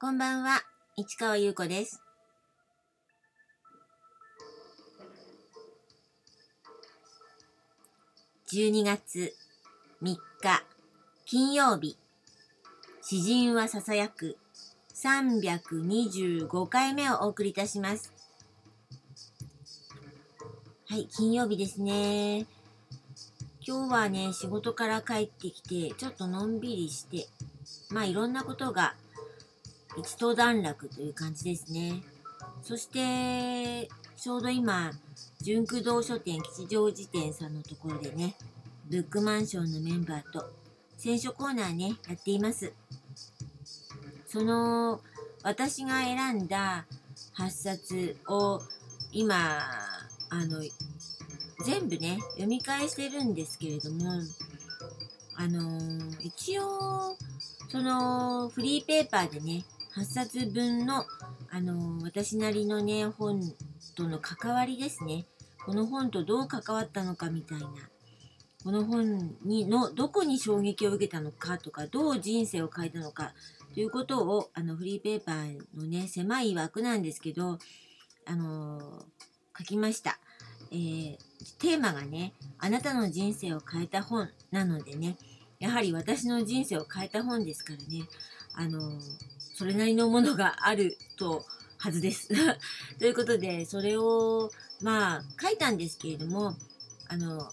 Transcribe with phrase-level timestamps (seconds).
[0.00, 0.60] こんばんは、
[0.96, 2.02] 市川優子です。
[8.52, 9.32] 12月
[10.02, 10.18] 3日
[11.24, 11.96] 金曜日
[13.02, 14.36] 詩人はささやく
[14.94, 18.12] 325回目をお送りいたします。
[20.88, 22.46] はい、金曜日ですね。
[23.64, 27.28] 今日はね、仕事から帰ってきて、ちょっとのんびりして、
[27.90, 28.96] まあいろんなことが
[29.96, 32.02] 一途段落という感じですね。
[32.62, 34.90] そして、ちょうど今、
[35.40, 38.34] 純駆動書店吉祥寺店さんのところでね、
[38.90, 40.50] ブックマンションのメンバーと
[40.96, 42.72] 選書コーナーね、やっています。
[44.26, 45.00] その、
[45.42, 46.86] 私が選んだ
[47.36, 48.62] 8冊を
[49.12, 49.60] 今、
[50.30, 50.62] あの、
[51.64, 54.20] 全部ね、読み返してるんですけれども、
[55.36, 55.78] あの
[56.20, 57.16] 一応、
[57.68, 59.64] そのフリーペーパーでね、
[59.96, 61.04] 8冊分の、
[61.50, 63.40] あの私なりのね、本
[63.96, 65.26] との関わりですね。
[65.64, 67.66] この本とどう関わったのかみたいな。
[68.64, 73.34] この本にのどこに衝撃を受けたのかとか、どう人生を変えたのか
[73.72, 77.58] ということを、あのフリーペーパーのね、狭い枠なんですけど、
[78.26, 79.04] あの
[79.56, 80.18] 書きました。
[80.72, 81.18] えー
[81.58, 85.16] テーマがね、あなたの人生を変えた本なのでね、
[85.58, 88.06] やはり私の人生を変えた本ですからね、
[88.54, 88.98] あの
[89.54, 91.44] それなりのものがあると
[91.78, 92.28] はずです。
[92.98, 94.50] ということで、それを、
[94.82, 96.56] まあ、書いたんですけれども、
[97.06, 97.52] あの、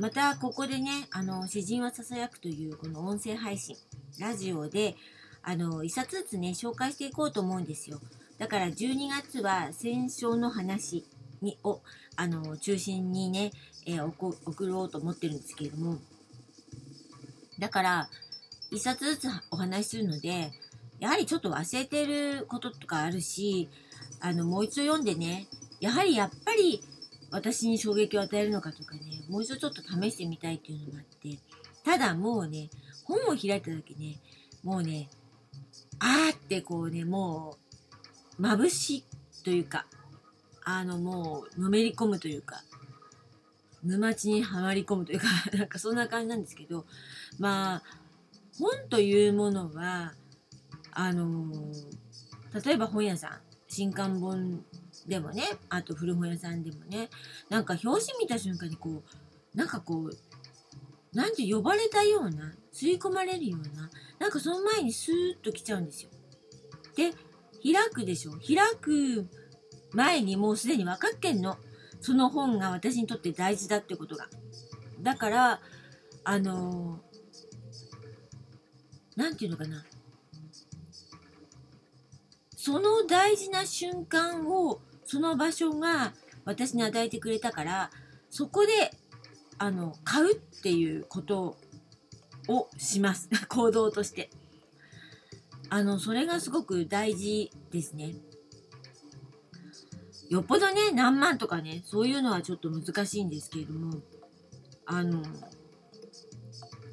[0.00, 3.76] またここでね、あの、詩人はささやくというこの音声配信、
[4.18, 4.96] ラジオで、
[5.42, 8.00] あの、一冊ずつね、紹介していこうと思うんですよ。
[8.38, 11.04] だから12月は戦勝の話
[11.40, 11.80] にを、
[12.16, 13.52] あの、中心にね、
[13.86, 15.98] えー送送ろうと思ってるんですけれども、
[17.60, 18.08] だから、
[18.72, 20.50] 一冊ずつお話しするので、
[21.00, 23.68] やはりちょっと忘れてることとかあるし、
[24.20, 25.46] あの、もう一度読んでね、
[25.80, 26.82] やはりやっぱり
[27.30, 31.38] 私に衝撃を与えるのかとかね、もう一度ちょっと試してみたいっていうのもあって、
[31.84, 32.70] ただもうね、
[33.04, 34.16] 本を開いた時ね、
[34.64, 35.08] もうね、
[35.98, 37.56] あーってこうね、も
[38.38, 39.04] う、眩しい
[39.44, 39.86] というか、
[40.64, 42.62] あのもう、のめり込むというか、
[43.84, 45.26] 沼地にはまり込むというか、
[45.56, 46.84] なんかそんな感じなんですけど、
[47.38, 47.82] まあ、
[48.58, 50.14] 本というものは、
[50.98, 51.52] あの
[52.64, 54.64] 例えば本屋さん、新刊本
[55.06, 57.10] でもね、あと古本屋さんでもね、
[57.50, 59.02] なんか表紙見た瞬間にこ
[59.54, 66.10] う、なんかこう、なんて呼ばれたような、吸い込まれるような、なんかその前にスーッと来ちゃうんですよ。
[66.96, 67.10] で、
[67.62, 68.32] 開くでしょ。
[68.32, 69.26] 開く
[69.92, 71.58] 前にもうすでに分かってんの。
[72.00, 74.28] その本が私にとって大事だってことが。
[75.02, 75.60] だから、
[76.24, 77.00] あの
[79.14, 79.84] なんていうのかな。
[82.66, 87.90] その大事な瞬間を、その場所が私に与えてくれたから、
[88.28, 88.90] そこで、
[89.56, 91.56] あの、買うっていうこと
[92.48, 93.28] をします。
[93.48, 94.30] 行動として。
[95.70, 98.16] あの、それがすごく大事ですね。
[100.28, 104.00] よっぽどね、何万とかね、そういうのはちょっと難しいんですけれども、
[104.86, 105.22] あの、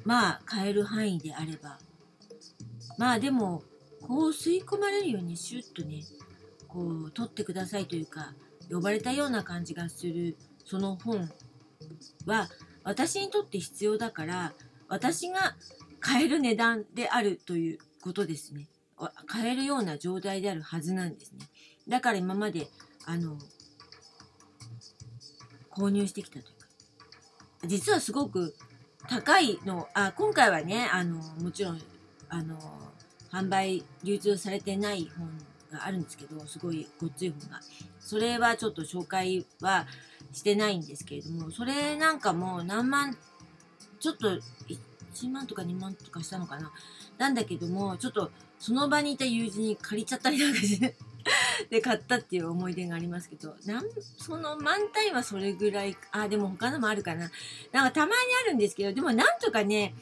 [0.04, 1.80] まあ、買える範囲であれば、
[2.96, 3.64] まあでも、
[4.06, 6.02] こう吸い込まれるようにシュッとね、
[6.68, 8.34] こう取ってくださいというか、
[8.70, 11.30] 呼ばれたような感じがする、その本
[12.26, 12.48] は、
[12.82, 14.52] 私にとって必要だから、
[14.88, 15.56] 私が
[16.00, 18.68] 買える値段であるということですね。
[19.26, 21.48] 買えるような状態であるはずなんですね。
[21.88, 22.68] だから今まで、
[23.06, 23.38] あの、
[25.70, 26.66] 購入してきたというか、
[27.66, 28.54] 実はすごく
[29.08, 31.80] 高いの、あ、今回はね、あの、もちろん、
[32.28, 32.58] あの、
[33.34, 35.28] 販売、流通されてない本
[35.72, 37.60] があるんですけど、すごいごっつい本が。
[37.98, 39.86] それはちょっと紹介は
[40.32, 43.16] してないんですけれども、それなんかもう何万、
[43.98, 46.70] ちょっと1万とか2万とかしたのかな。
[47.18, 48.30] なんだけども、ちょっと
[48.60, 50.94] その場にいた友人に借りちゃったりなんかして、
[51.70, 53.84] で買ったっていう思い出がありますけど、なん
[54.18, 57.30] その満タイはそれぐらい、あ、でも他のもあるかな。
[57.72, 58.12] なんかたまに
[58.44, 59.94] あるんですけど、でもなんとかね、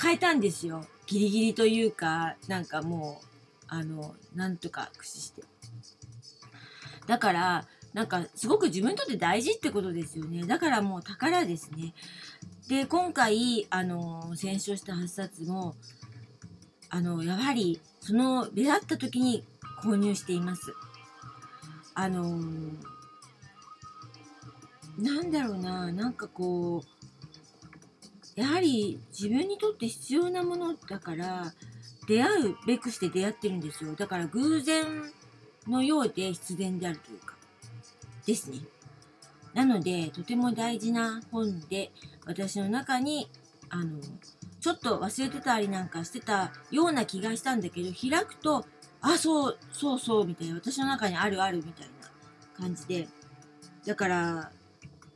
[0.00, 0.86] 変えたんですよ。
[1.06, 3.26] ギリギリというか、なんかもう、
[3.68, 5.42] あの、なんとか駆使して。
[7.06, 10.44] だから、なんかすごく自分にとって大事ってことですよね。
[10.44, 11.94] だからもう宝ですね。
[12.68, 15.76] で、今回、あの、選書した8冊も、
[16.90, 19.44] あの、やはり、その出会った時に
[19.82, 20.74] 購入しています。
[21.98, 22.38] あの
[24.98, 26.95] なんだろうな、なんかこう、
[28.36, 31.52] やはり自分にとって必要なものだから、
[32.06, 33.94] 出会うべくして出会ってるんですよ。
[33.94, 34.84] だから偶然
[35.66, 37.34] のようで必然であるというか、
[38.26, 38.58] ですね。
[39.54, 41.90] なので、とても大事な本で、
[42.26, 43.28] 私の中に、
[43.70, 43.98] あの、
[44.60, 48.66] ちょっと忘れてたりなんかしてたような気がしたんだけど、開くと、
[49.00, 52.10] あ、そう、そうそう、みたいな、私の中にあるあるみたいな
[52.58, 53.08] 感じで、
[53.86, 54.52] だから、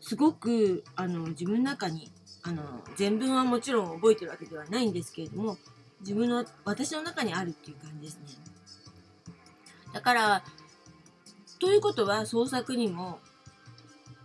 [0.00, 2.11] すごく、あの、自分の中に、
[2.42, 2.62] あの、
[2.96, 5.58] 全文はもちろん覚えてるわけではないんですけれども、
[6.00, 8.26] 自分の、私の中にあるっていう感じですね。
[9.92, 10.44] だから、
[11.58, 13.20] ということは創作にも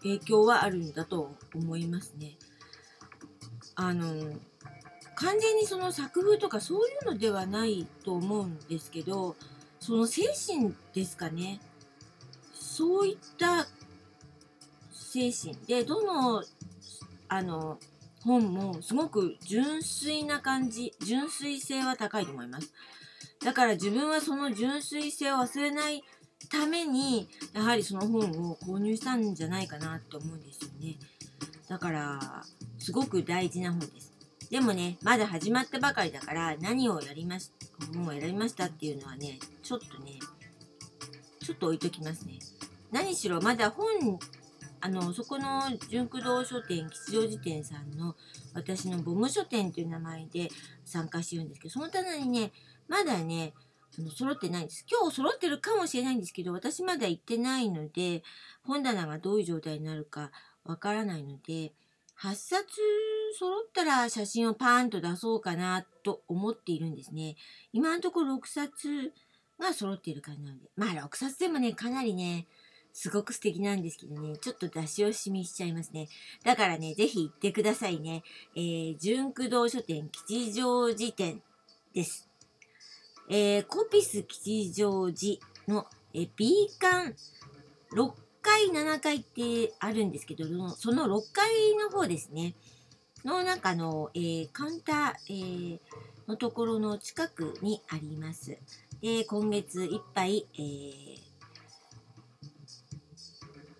[0.04, 2.38] 影響はあるんだと思いますね。
[3.76, 4.40] あの、
[5.16, 9.36] 完全にその作風とかそういうのではないと思うんですけど、
[9.80, 11.60] その精神ですかね。
[12.54, 13.68] そういった
[14.92, 16.44] 精神で、どの、
[17.28, 17.80] あの、
[18.26, 22.74] 本もすごく純粋な感じ、純粋性は高いと思います。
[23.44, 26.04] だから自分はその純粋性を忘れない
[26.50, 30.96] ために、やはりその本を購入したんじゃないかなと思うんですよね。
[31.70, 32.44] だから、
[32.80, 34.12] すごく大事な本です。
[34.50, 37.52] でもね、まだ始まったばかりだから、何をやりまし、
[37.94, 40.20] 本を選びましたっていうのはね、ちょっとね、
[41.44, 42.40] ちょっと置いときますね。
[42.92, 44.20] 何しろ、まだ本
[44.86, 48.16] あのそこの純駆動書店吉祥寺店さんの
[48.54, 50.50] 私のボム書店という名前で
[50.86, 52.52] 参加してるんですけどその棚にね
[52.88, 53.54] まだね
[53.98, 54.86] あの揃ってないんです。
[54.88, 58.22] 今日揃ってるかもしれないんですけど私まだ行ってないので
[58.62, 60.30] 本棚がどういう状態になるか
[60.64, 61.74] わからないので
[62.22, 62.66] 8冊
[63.40, 67.38] 揃ったら写真をパーンと出そうかなと思っているんですね。
[67.74, 69.14] 今のところ6冊
[69.60, 72.46] が揃っている感じなのでまあ6冊でもねかなりね
[72.96, 76.08] すごく素敵なんですけどね、ちょっと出し惜しみしちゃいますね。
[76.46, 78.24] だからね、ぜひ行ってくださいね。
[78.56, 81.42] えー、純駆動書店吉祥寺店
[81.94, 82.30] です。
[83.30, 87.14] えー、コピス吉祥寺の、えー、B 館
[87.92, 92.56] 6階、7階ってあるんですけど、その6階の方ですね。
[93.26, 95.80] の中の、えー、カウンター、えー、
[96.30, 98.58] のところの近くにあります。
[99.02, 101.25] で、今月いっぱい、えー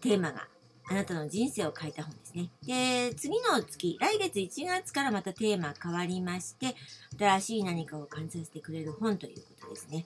[0.06, 0.48] テーマが
[0.88, 2.50] あなたの人生を変えた本ですね。
[2.64, 6.76] で、次の月、来月1月からまたテーマ変わりまして、
[7.18, 10.06] 新しい何かを感じさせてくれる本ということですね。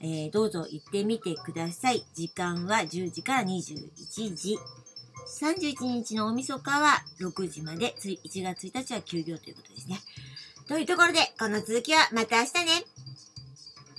[0.00, 2.02] えー、どうぞ行ってみてください。
[2.12, 4.58] 時間は10時から21時。
[5.40, 10.00] 31日の大晦日は6時まで、1月1日は休業ということですね。
[10.66, 12.99] というところで、この続きはまた明日ね。